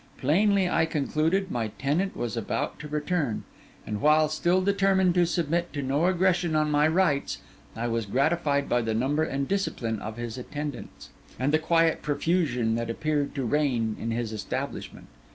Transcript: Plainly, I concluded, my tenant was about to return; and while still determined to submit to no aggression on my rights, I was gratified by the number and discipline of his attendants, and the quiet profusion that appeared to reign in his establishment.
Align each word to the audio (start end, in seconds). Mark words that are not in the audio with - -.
Plainly, 0.17 0.67
I 0.67 0.87
concluded, 0.87 1.51
my 1.51 1.67
tenant 1.77 2.17
was 2.17 2.35
about 2.35 2.79
to 2.79 2.87
return; 2.87 3.43
and 3.85 4.01
while 4.01 4.29
still 4.29 4.59
determined 4.63 5.13
to 5.13 5.27
submit 5.27 5.71
to 5.73 5.83
no 5.83 6.07
aggression 6.07 6.55
on 6.55 6.71
my 6.71 6.87
rights, 6.87 7.37
I 7.75 7.87
was 7.87 8.07
gratified 8.07 8.67
by 8.67 8.81
the 8.81 8.95
number 8.95 9.21
and 9.23 9.47
discipline 9.47 9.99
of 9.99 10.17
his 10.17 10.39
attendants, 10.39 11.11
and 11.37 11.53
the 11.53 11.59
quiet 11.59 12.01
profusion 12.01 12.73
that 12.73 12.89
appeared 12.89 13.35
to 13.35 13.45
reign 13.45 13.95
in 13.99 14.09
his 14.09 14.33
establishment. 14.33 15.05